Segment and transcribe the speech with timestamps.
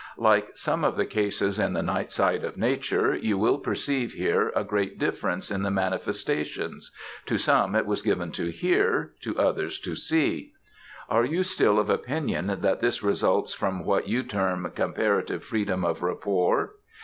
[0.17, 4.51] Like some of the cases in the "Night Side of Nature," you will perceive here
[4.55, 6.91] a great difference in the manifestations
[7.27, 10.53] to some it was given to hear, to others to see.
[11.07, 16.01] Are you still of opinion that this results from what you term comparative freedom of
[16.01, 16.73] rapport!